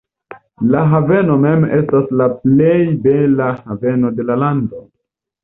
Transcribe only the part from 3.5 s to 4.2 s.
haveno